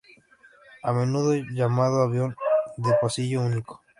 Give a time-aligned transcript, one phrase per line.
[0.81, 2.35] A menudo llamado avión
[2.77, 3.83] de pasillo único.